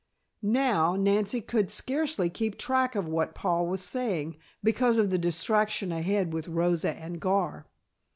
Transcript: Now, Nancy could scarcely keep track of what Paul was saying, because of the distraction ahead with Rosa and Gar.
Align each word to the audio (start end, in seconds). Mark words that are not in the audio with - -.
Now, 0.41 0.95
Nancy 0.95 1.41
could 1.41 1.69
scarcely 1.69 2.27
keep 2.27 2.57
track 2.57 2.95
of 2.95 3.07
what 3.07 3.35
Paul 3.35 3.67
was 3.67 3.83
saying, 3.83 4.37
because 4.63 4.97
of 4.97 5.11
the 5.11 5.19
distraction 5.19 5.91
ahead 5.91 6.33
with 6.33 6.47
Rosa 6.47 6.93
and 6.97 7.19
Gar. 7.19 7.67